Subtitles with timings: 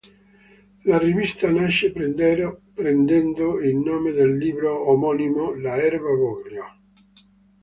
[0.85, 6.65] La rivista nasce prendendo il nome del libro omonimo "L’erba voglio.